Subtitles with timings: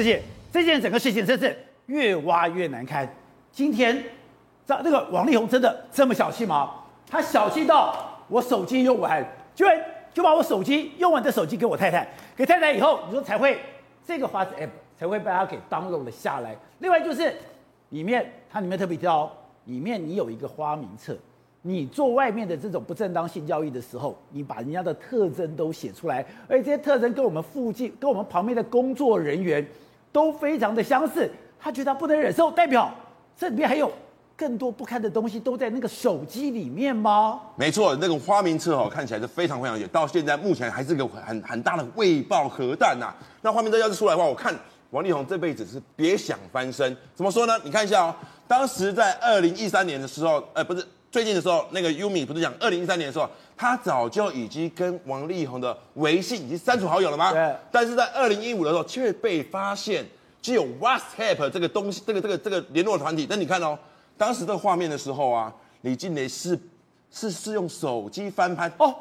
[0.00, 3.06] 这件，这件整个事情真是越挖越难堪。
[3.52, 4.02] 今天，
[4.64, 6.70] 这那个王力宏真的这么小气吗？
[7.06, 9.22] 他小气到我手机用完，
[9.54, 9.78] 居然
[10.14, 13.60] 就把我手机用完的手机给我太太，给太太以后，你说才会
[14.06, 16.56] 这个花子 app 才会被他给 download 了下来。
[16.78, 17.34] 另外就是
[17.90, 19.30] 里面它里面特别挑，
[19.66, 21.14] 里面你有一个花名册。
[21.60, 29.62] 你做外面的这种不正当性交易的时候，你把人家的特征都写出来，而且这些特征跟我们附近、跟我们旁边的工作人员
[30.12, 32.92] 都非常的相似，他觉得他不能忍受，代表
[33.36, 33.90] 这里面还有
[34.36, 37.40] 更多不堪的东西都在那个手机里面吗？
[37.56, 43.14] 没错，那个花名册哦，看起来是非常非常严，到现在目前还是个很很大的未爆核弹呐。
[43.42, 44.54] 那花名册要是出来的话，我看
[44.90, 46.96] 王力宏这辈子是别想翻身。
[47.14, 47.54] 怎么说呢？
[47.62, 48.14] 你看一下哦，
[48.48, 50.86] 当时在二零一三年的时候，呃，不是。
[51.10, 57.32] 最近的时候，那个优米不是讲二零一三年的时候，他早就已经跟王力宏的微信已经删除好友了吗？
[57.32, 57.52] 对。
[57.72, 60.06] 但是在二零一五的时候，却被发现
[60.40, 63.26] 具有 WhatsApp 这个东西，这个这个这个联络团体。
[63.28, 63.76] 但你看哦，
[64.16, 66.56] 当时这个画面的时候啊，李静蕾是
[67.10, 68.94] 是是用手机翻拍哦。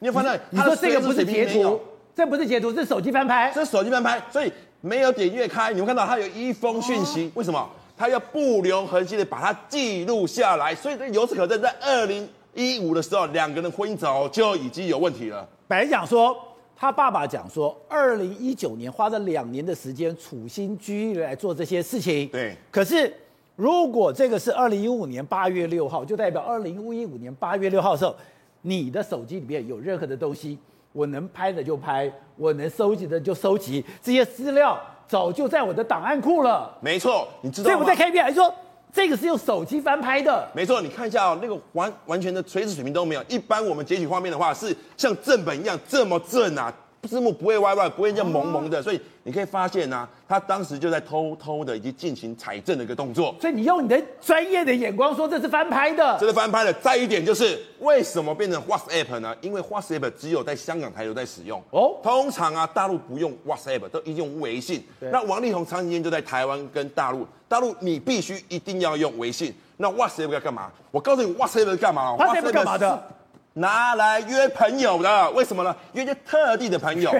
[0.00, 0.40] 你有发现？
[0.50, 1.80] 你说这个不是截图，
[2.16, 3.52] 这不是截图，是手机翻拍。
[3.54, 5.70] 这是手机翻拍，所以没有点阅开。
[5.70, 7.70] 你们看到他有一封讯息，为什么？
[8.02, 15.48] 他要不留痕迹的把它记录下来，所以这由此可证，在二零一五的时候，两个人婚姻早就已经有问题了。
[15.68, 16.36] 本来讲说，
[16.74, 22.26] 他爸爸讲说，二零一九年花了两年的时间，处心积虑来做这些事情。
[22.30, 22.56] 对。
[22.72, 23.14] 可是，
[23.54, 28.16] 如果这个是二零一五年八月六号，就代表二零一五年八月六号的时候，
[28.62, 30.58] 你的手机里面有任何的东西，
[30.92, 34.76] 我能拍的就拍，我能收集的就收集这些资料。
[35.12, 36.74] 早就在我的档案库了。
[36.80, 37.76] 没错，你知道吗？
[37.76, 38.50] 所以我在看一遍，还说
[38.90, 40.48] 这个是用手机翻拍的。
[40.54, 43.22] 没错，你看一下哦，那个完完全的垂直水平都没有。
[43.28, 46.72] 一般我们截取画面的话，是像正本一样这么正啊。
[47.08, 53.34] 字幕不会歪歪，不会这样蒙蒙的，所以你可以发现啊，他当时就在偷偷的已经进行采证的一个动作。
[53.40, 56.72] 所以你用你的专业的眼光说这是翻拍的，这是翻拍的。
[56.74, 59.34] 再一点就是为什么变成 WhatsApp 呢？
[59.40, 61.96] 因为 WhatsApp 只有在香港才有在使用哦。
[62.04, 64.84] 通常啊，大陆不用 WhatsApp，都一定用微信。
[65.00, 69.52] 那王力宏长时间就在台湾跟大陆，大陆你必须一定要用微信。
[69.78, 70.70] 那 WhatsApp 要干嘛？
[70.92, 73.08] 我告诉你，WhatsApp 是干嘛？WhatsApp 干嘛的？
[73.54, 75.76] 拿来约朋友的，为什么呢？
[75.92, 77.12] 约些特地的朋友。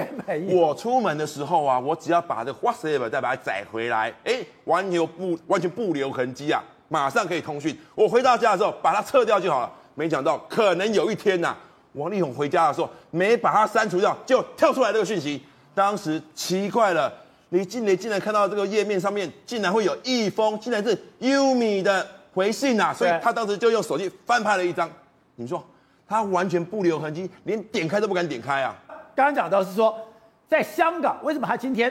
[0.48, 7.78] 我出门的时候啊，我只要把这 WhatsApp 再把它载回来，哎，完全不完全不留痕迹啊，马上可以通讯。
[7.94, 9.70] 我回到家的时候把它撤掉就好了。
[9.94, 11.58] 没想到可能有一天呐、啊，
[11.92, 15.42] 王力宏回家的时候没把它删除掉，就跳出来这个讯息。
[15.74, 17.12] 当时奇怪了，
[17.50, 24.90] 李靓蕾竟然看到这个页面上面竟然会有一封，竟然是优米的回信呐、啊，所以他当时就用手机翻拍了一张。
[25.34, 25.62] 你说？
[26.12, 28.76] 他完全不留痕迹，连点开都不敢点开啊！
[29.16, 29.98] 刚刚讲到是说，
[30.46, 31.90] 在香港，为什么他今天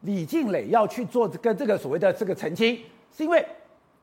[0.00, 2.76] 李静蕾要去做跟这个所谓的这个澄清？
[3.16, 3.46] 是因为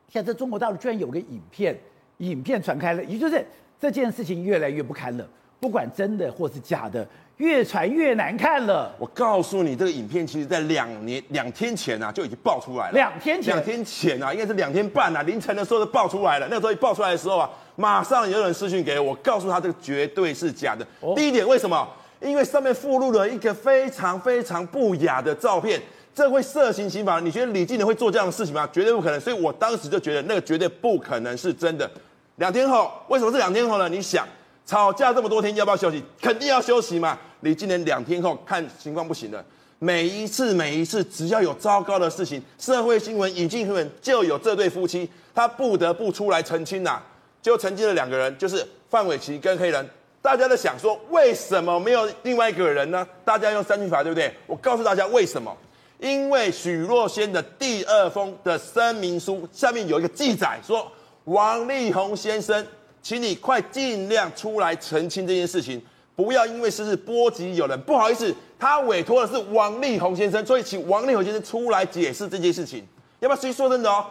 [0.07, 1.77] 现在中国大陆居然有个影片，
[2.19, 3.45] 影片传开了，也就是
[3.77, 5.27] 这件事情越来越不堪了。
[5.59, 7.06] 不管真的或是假的，
[7.38, 8.94] 越传越难看了。
[9.00, 12.94] 我告诉你，这个影片其实在两年两天前啊就已经爆出来了。
[12.94, 16.47] 两天前，两天前啊，应该是两天半啊，凌晨的时候就爆出来了。
[16.50, 20.85] 那个时候一爆出来的时候啊，马上有人私讯给我，告诉他这个绝对是假的。
[21.00, 21.88] 哦、第一点，为什么？
[22.19, 25.79] 因为上面附录了一个非常非常不雅的照片，
[26.16, 27.19] 这会涉嫌刑法。
[27.19, 28.68] 你觉得李靓蕾会做这样的事情吗？
[28.74, 29.19] 绝对不可能。
[29.19, 31.89] 所以我当时就觉得那个绝对不可能是真的。
[32.38, 33.88] 两天后，为什么是两天后呢？
[33.88, 34.28] 你想？
[34.67, 36.03] 吵架这么多天，要不要休息？
[36.22, 37.17] 肯定要休息嘛。
[37.39, 39.44] 你今年两天后看情况不行了，
[39.79, 47.01] 每一次每一次只要有糟糕的事情，社会新闻、引进新闻就有这对夫妻，他不得不出来澄清呐、
[47.41, 49.89] 就澄清了两个人，就是范玮琪跟黑人。
[50.22, 53.07] 大家在想说，为什么没有另外一个人呢？
[53.23, 54.33] 大家用三句法，对不对？
[54.45, 55.56] 我告诉大家为什么？
[56.00, 60.91] 因为许若瑄的第二封的声明书下面有一个记载说，
[61.23, 62.67] 王力宏先生。
[63.07, 65.81] 请你快尽量出来澄清这件事情，
[66.13, 67.81] 不要因为私事波及有人。
[67.84, 72.86] 不好意思，他委托的是王力宏先生，所以请王力宏先生出来解释这件事情。
[73.21, 73.36] 要不要？
[73.39, 74.06] 实际说真的哦，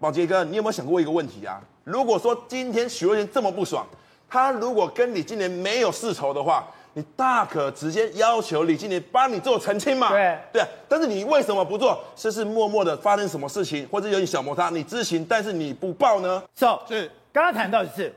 [0.00, 1.60] 宝杰哥，你有没有想过一个问题啊？
[1.84, 3.86] 如果说今天许若瑄这么不爽，
[4.28, 10.08] 他如果跟李金莲没有世仇的话，你大可直接要求李金莲帮你做澄清嘛。
[10.08, 11.96] 对对，但是你为什么不做？
[12.16, 16.42] 是是默默的发生什么事情，或者有点小摩擦，你知情，但是你不报呢？
[16.56, 18.12] 是、so, 是，刚刚谈到的是。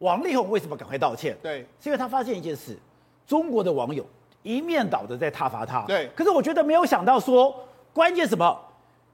[0.00, 1.36] 王力宏为什么赶快道歉？
[1.42, 2.76] 对，是因为他发现一件事，
[3.26, 4.04] 中国的网友
[4.42, 5.82] 一面倒的在挞伐他。
[5.86, 7.54] 对，可是我觉得没有想到说，
[7.92, 8.58] 关键什么？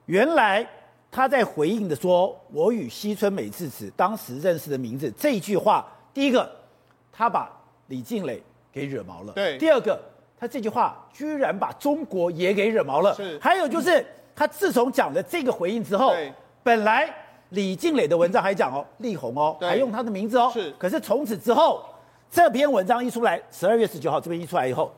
[0.06, 0.64] 原来
[1.10, 5.84] 他在回应的说：“我与西村美智子当时认识的名字。”这一句话，
[6.14, 6.48] 第一个，
[7.12, 7.50] 他把
[7.88, 8.40] 李静蕾
[8.72, 9.32] 给惹毛了。
[9.32, 9.58] 对。
[9.58, 10.00] 第二个，
[10.38, 13.12] 他这句话居然把中国也给惹毛了。
[13.16, 14.06] 是，还有就是
[14.36, 16.14] 他自从讲了这个回应之后，
[16.62, 17.12] 本来
[17.50, 20.72] 李静蕾的文章还讲哦，力宏哦，对还用他的名字哦，是。
[20.78, 21.84] 可是从此之后，
[22.30, 24.92] 这篇文章一出来，十二月十九号这边一出来以后，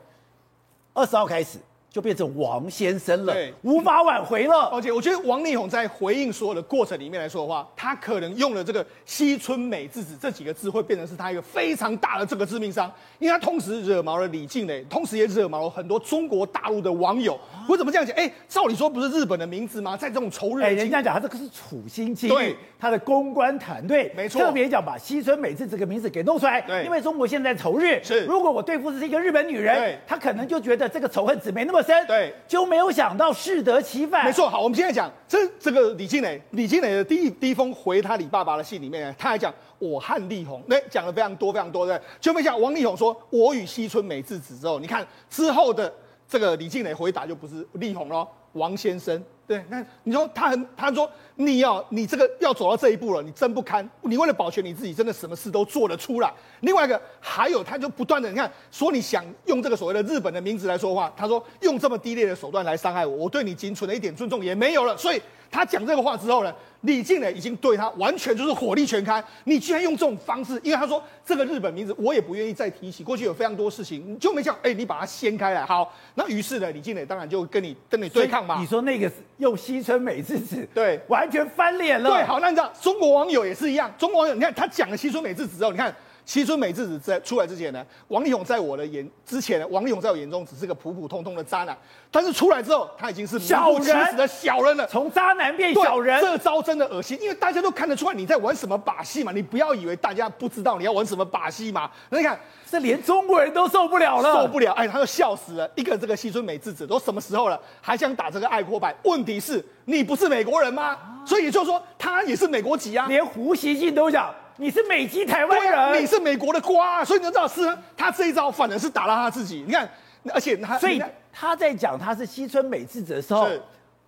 [0.95, 1.59] 二十号开始。
[1.91, 4.69] 就变成王先生了，对，无法挽回了。
[4.73, 17.39] 而且我觉得王力宏在回应所有的过程里面来说的话，他可能用了这个“西村美智子”这几个字，会变成是他一个非常大的这个致命伤，因为他同时惹毛了李静蕾，同时也惹毛了很多中国大陆的网友。
[17.67, 18.15] 我怎么这样讲？
[18.17, 19.97] 哎，照理说不是日本的名字吗？
[19.97, 34.25] 在这种仇日，哎，人家讲他这个是处心积虑，他的公关团队没错，特别讲把西村美智这个名字给弄出来，对，因为中国现在仇日，是，如果我对付的是一个日本女人，对，他可能就觉得这个仇恨值没那么深，对，就没有想到适得其反。
[34.25, 45.93] 没错，好，我们现在讲这这个李静蕾，李静蕾的第一第一封回他李爸爸的信里面，他还讲我和力宏，那讲了非常多非常多的，就没讲王力宏说我与西村美智子之后，你看之后的
[46.29, 49.23] 这个李静蕾回答就不是力宏喽，王先生。
[49.49, 53.89] 对，那你说他很，他说你要你这个要走到这一步了，你真不堪。
[54.03, 56.31] 你为了保全你自己，真的什么事都做得出来。
[56.61, 64.95] 另外一个还有，他就不断的你看说你想用这个所谓的日本的名字来说话，他说用这么低劣的手段来伤害我，我对你仅存的一点尊重也没有了。
[64.99, 69.25] 所以他讲这个话之后呢，李静蕾已经对他完全就是火力全开。
[69.45, 73.03] 你居然用这种方式，因为他说这个日本名字我也不愿意再提起。
[73.03, 75.65] 过去有非常多事情，你就没想哎，你把它掀开来。
[75.65, 78.61] 好，那于是呢，李静蕾当然就跟你跟你对抗嘛。
[78.61, 79.11] 你说那个。
[79.39, 82.11] 用西村美智子，对，完全翻脸了。
[82.11, 83.91] 对，好，那你知道中国网友也是一样。
[83.97, 85.95] 中国网友，你看他讲了西村美智子之后，你看
[86.29, 91.75] 西村美智子在出来之前呢，王力宏在我的眼之前，王力宏在我眼中只是个普普通通的渣男，
[92.11, 101.91] 但是出来之后，他已经是小人的小人了，从渣男变小人，这招真的恶心，因为大家都看得出来你在玩什么把戏嘛，你不要以为大家不知道你要玩什么把戏嘛。
[102.11, 102.39] 那你看。
[102.71, 104.73] 这连中国人都受不了了，受不了！
[104.73, 105.71] 哎，他就笑死了。
[105.75, 108.95] 一个这个西村美智子都什么时候了，还想打这个爱国牌？
[109.05, 110.89] 问题是，你不是美国人吗？
[110.89, 113.07] 啊、所以也就是说，他也是美国籍啊。
[113.09, 117.05] 连胡锡进都讲，你是美籍台湾人，啊，你是美国的瓜，啊。
[117.05, 119.65] 所以你就知道是他这一招，反而是打了他自己。
[119.67, 119.89] 你看，
[120.35, 121.03] 而且他，所以
[121.33, 123.49] 他在讲他是西村美智子的时候。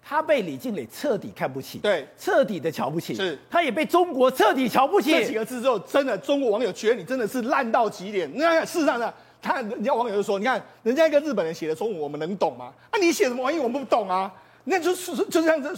[0.02, 5.10] 他被李静蕾彻底看不起，对，彻底的瞧不起，是，他也被中国彻底瞧不起。
[5.10, 8.28] 这几个字之后，真的中国网友觉得你真的是烂到极点。
[8.34, 9.12] 那事实上呢，
[9.42, 12.72] 他人家网友就说，你看人家一个日本人写的中文，我们能懂吗？
[12.90, 14.32] 啊，你写什么玩意，我们不懂啊？
[14.64, 15.76] 那就是就这样子，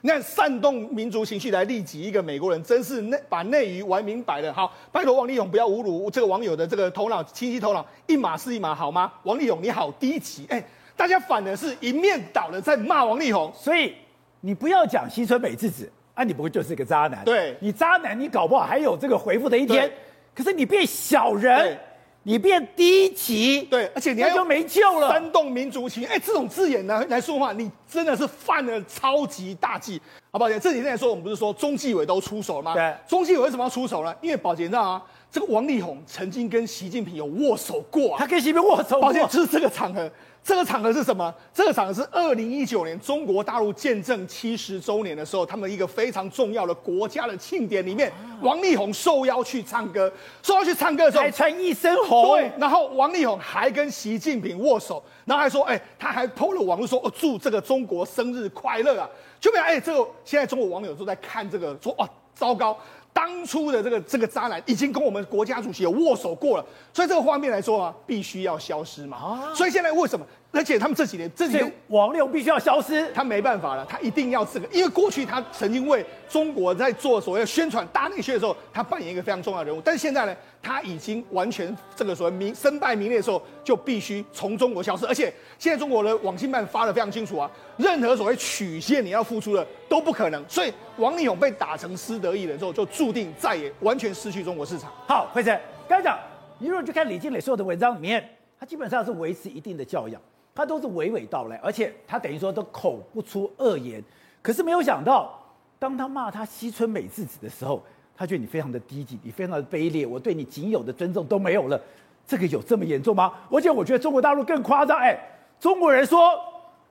[0.00, 4.52] 你看煽动民族情绪来利己一个美国人，真是内把内娱玩明白了。
[4.52, 9.12] 好，拜托王力宏不要侮辱这个网友的这个头脑清晰头脑，一码是一码好吗？
[9.24, 10.64] 王力宏你好低级，哎。
[10.96, 13.94] 大家反而是一面倒的在骂王力宏，所以
[14.40, 17.24] 你不要讲西村美智子啊，你不会就是个渣男？
[17.24, 19.88] 对，你渣男，你搞不好还有这个回复的一天。
[20.34, 21.78] 可是你变小人，
[22.24, 25.08] 你变低级，对，而且你还就没救了。
[25.08, 30.00] 煽动民族情，哎，这种字眼呢来说话，你真的是犯了超级大忌。
[30.30, 32.74] 好，宝姐，这几天来说，我们不是说中纪委都出手了吗？
[32.74, 34.14] 对，中纪委为什么要出手呢？
[34.20, 35.02] 因为宝姐你知道吗？
[35.30, 39.00] 这个王力宏曾经跟习近平有握手过，他跟习近平握手过。
[39.00, 40.10] 宝姐，就是这个场合。
[40.40, 41.34] 这个场合是什么？
[41.52, 48.10] 这个场合是二零一九年中国大陆建政七十周年的时候，他们一个非常重要的国家的庆典里面，
[48.40, 50.10] 王力宏受邀去唱歌，
[50.42, 52.28] 受邀去唱歌的时候，还穿一身红。
[52.28, 59.08] 对，然后王力宏还跟习近平握手，然后还说，哎，他还 PO 了网络说，哦，祝这个中中国生日快乐啊！
[59.38, 62.76] 就没有，哎，这个现在中国网友都在看这个，说，哇，糟糕。
[63.18, 69.16] 当初的这个这个渣男已经跟我们国家主席有握手过了，所以这个画面来说啊，必须要消失嘛。
[69.16, 70.24] 啊，所以现在为什么？
[70.50, 79.82] 而且他们这几年，这几年王力宏必须要消失，他没办法了，他一定要这个，因为过去他曾经为中国在做所谓宣传大内宣的时候，他扮演一个非常重要的人物。
[79.84, 85.04] 但是现在呢，他已经完全这个所谓名身败名裂的时候，就必须从中国消失。
[85.06, 90.42] 而且现在中国的网信办发的非常清楚啊，任何所谓曲线你要付出的都不可能。
[90.48, 94.92] 所以王力宏被打成失德艺人之后，就注注定再也完全失去中国市场。
[95.06, 96.18] 好，辉诚，刚才讲，
[96.58, 98.22] 你如果去看李静蕾所有的文章里面，
[98.60, 100.20] 他基本上是维持一定的教养。
[100.54, 104.04] 他都是娓娓道来，而且他等于说都口不出恶言。
[104.42, 105.42] 可是没有想到，
[105.78, 107.82] 当他骂他西村美智子的时候，
[108.14, 111.80] 他觉得你非常的低级，你非常的卑劣，我对你仅有的尊重都没有了。
[112.26, 113.32] 这个有这么严重吗？
[113.50, 115.18] 而且我觉得中国大陆更夸张，哎，
[115.58, 116.38] 中国人说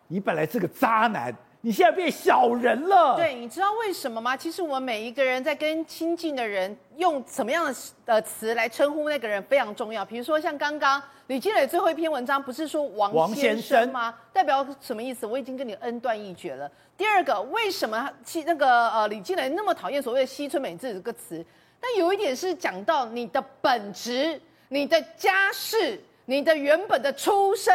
[0.07, 1.31] 你本来是个渣男。
[1.67, 3.17] 你现在变小人了。
[3.17, 4.37] 对，你知道为什么吗？
[4.37, 10.05] 其实我们每一个人在跟亲近的人用什么样的呃词来称呼那个人非常重要。
[10.05, 14.15] 比如说像刚刚李金磊最后一篇文章，不是说王先生吗？
[14.31, 15.25] 代表什么意思？
[15.25, 16.71] 我已经跟你恩断义绝了。
[16.95, 21.45] 第二个，为什么其那个呃李金磊那么讨厌所谓的西村美智这个词？
[21.81, 26.01] 但有一点是讲到你的本质、你的家世。
[26.29, 27.73] 你的原本的出身，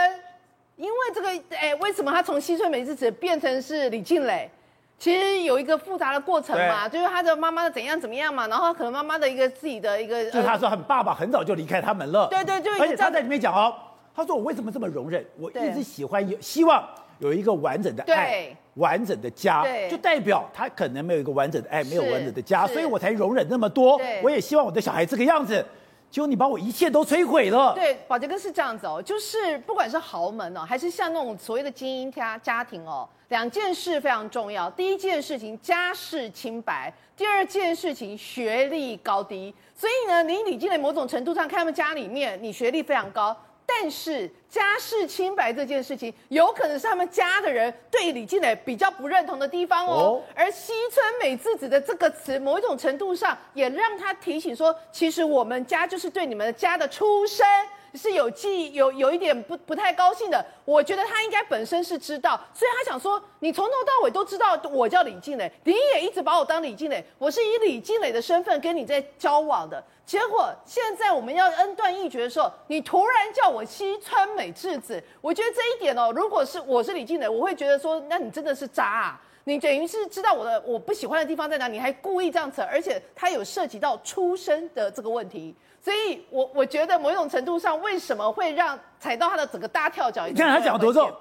[0.76, 4.50] 因为这个，哎，为什么他从西村美智子变成是李静蕾？
[4.98, 13.74] 其实有一个复杂的过程嘛，就是他的妈妈的怎样怎么样嘛，然后可能妈妈的一个自己的一个，就是他说很爸爸很早就离开他们了，对对，就而且他在里面讲哦，
[14.14, 15.24] 他说我为什么这么容忍？
[15.38, 16.88] 我一直喜欢有希望
[17.18, 24.00] 有一个完整的爱，完整的家，就代表他可能没有一个完整的爱，没有完整的家，所以我才容忍那么多。
[24.22, 25.64] 我也希望我的小孩这个样子。
[26.12, 27.72] 就你把我一切都摧毁了。
[27.72, 34.70] 对，宝杰哥是这样子哦，就是不管是豪门哦，还是像那种所谓的精英家家庭哦，两件事非常重要。
[34.72, 39.54] 第一件事情家世清白，第二件事情学历高低。
[39.74, 43.34] 所以呢，你李靓蕾某种程度上看他们家里面，你学历非常高。
[43.80, 49.92] 但是家世清白这件事情，有可能是他们家的人对李静蕾比较不认同的地方哦。
[49.92, 57.46] 哦，而西村美智子的这个词，某一种程度上也让他提醒说，其实我们家就是对你们家的出身。
[57.94, 85.54] 是有记忆有有一点不不太高兴的，我觉得他应该本身是知道，所以他想说，你从头到尾都知道我叫李静蕾，你也一直把我当李静蕾，我是以李静蕾的身份跟你在交往的，结果现在我们要恩断义绝的时候，你突然叫我西川美智子，我觉得这一点哦，如果是我是李静蕾，我会觉得说，那你真的是渣啊，你等于是知道我的我不喜欢的地方在哪，你还故意这样扯，而且他有涉及到出身的这个问题。
[85.80, 90.26] 所以我，我我觉得某种程度上，为什么会让踩到他的整个大跳脚？
[90.26, 91.12] 你看他讲多重，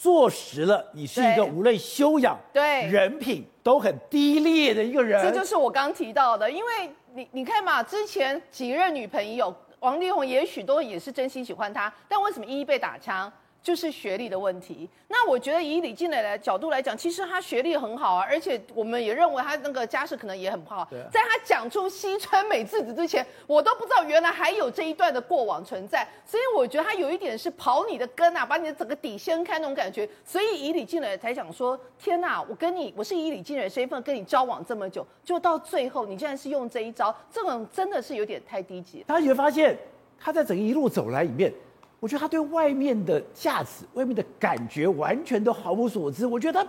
[0.00, 5.22] 坐实了你是一个无论修养、对人品都很低劣的一个人。
[5.22, 13.30] 这就是我刚提到的，因为你你看嘛，之前几任女朋友王力宏也许都也是真心喜欢他，但为什么一一被打枪？
[13.62, 14.88] 就是学历的问题。
[15.08, 20.86] 那我觉得以李静蕾的角度来讲，其实他学历很好啊，而且我们也认为他那个家世可能也很不好。
[20.90, 21.00] 对。
[21.12, 26.06] 在他讲出西川美智子之前，我都不知道原来还有这一段的过往存在。
[26.24, 30.08] 所以我觉得他有一点是刨你的根啊，把你的整个底掀开那种感觉。
[30.24, 39.04] 所以以李静蕾才讲说：天哪，我跟你，我是以李静蕾身份跟你交往这么久，就到最后你竟然是用这一招，这种真的是有点太低级。
[39.06, 39.76] 大家会发现
[40.18, 41.52] 他在整个一路走来里面。
[42.00, 46.26] 我觉得他对外面的价值、外面的感觉完全都毫无所知。
[46.26, 46.66] 我觉得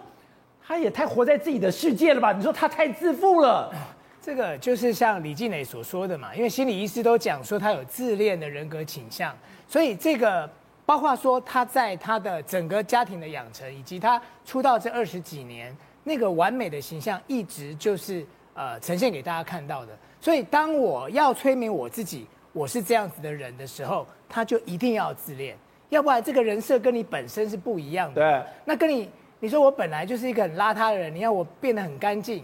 [0.62, 2.34] 他，也太活在自己的世界了吧？
[2.34, 3.74] 你说他太自负了。
[4.22, 9.34] 这个就是像李静蕾所说的嘛，因为心理医师都讲说他有自恋的人格倾向，
[9.68, 10.48] 所以这个
[10.86, 15.74] 包括说他在他的整个家庭的养成，以及他出道这二十几年
[16.04, 19.98] 那个完美的形象，一直就是呃呈现给大家看到的。
[20.20, 22.28] 所以当我要催眠我自己。
[22.54, 25.58] 我是这样子的人的时候，他就一定要自恋，
[25.90, 28.22] 要不然这个人设跟你本身是不一样的。
[28.22, 32.44] 对，那跟你你说我本来就是一个很邋遢的人，你要我变得很干净，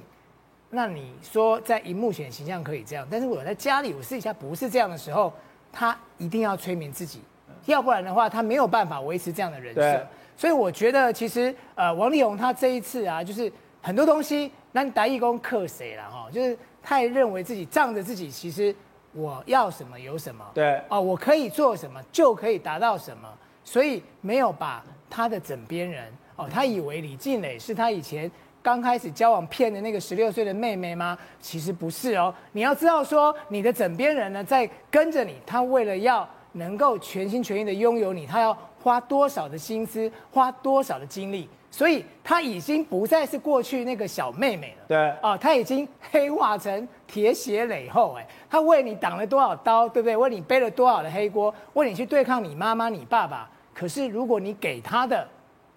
[0.70, 5.34] 那你说在荧幕前形象可以这样，但是我在家里我私底下不是这样的时候，
[5.74, 7.22] 他一定要催眠自己，
[7.66, 10.08] 要不然的话他没有办法维持这样的人设。
[10.38, 16.30] 所以我觉得其实呃王力宏他这一次啊，就是很多东西，那你打义工克谁了哈？
[16.32, 18.74] 就是太认为自己仗着自己其实。
[19.18, 23.28] 我要什么有什么，对哦，我可以做什么就可以达到什么，
[23.64, 28.30] 所以没有把他的枕边人哦，他以为李静蕾是他以前
[28.62, 31.18] 刚开始交往骗的那个十六岁的妹妹吗？
[31.40, 41.50] 其实不是哦，你要知道说你的枕边人呢在跟着你，他为了要能够全心全意的拥有你，他要花多少的心思，花多少的精力。
[41.70, 44.86] 所以她已经不再是过去那个小妹妹了。
[44.88, 50.16] 对，哦，她已经黑化成铁血磊后，哎，她为你挡了多少刀，对不对？
[50.16, 53.50] 为你背了多少的黑锅，为你去对抗你妈妈、你爸爸。
[53.74, 55.28] 可是如果你给他的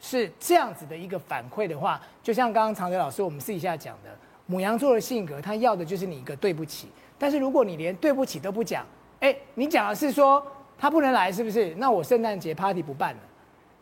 [0.00, 4.10] 是这样子的一个反馈的话，就像刚刚常德老师我们私底下讲的，
[4.46, 6.88] 母羊座的性格，他要的就是你一个对不起。
[7.18, 8.86] 但是如果你连对不起都不讲，
[9.20, 10.42] 哎，你讲的是说
[10.78, 11.74] 他不能来，是不是？
[11.74, 13.20] 那我圣诞节 party 不办了。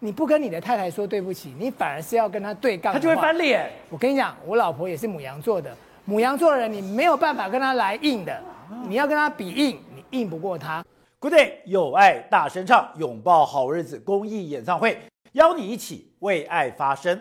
[0.01, 3.69] 你不跟你的太太说对不起，你反而是要跟她对杠，她就会翻脸。
[3.91, 8.41] 我跟你讲，我老婆也是母羊座的，母羊座的人你没有办法跟她来硬的，
[8.87, 10.85] 你要跟她比硬，你硬不过她。
[11.19, 14.97] Good day，有爱大声唱，拥抱好日子公益演唱会，
[15.33, 17.21] 邀你一起为爱发声。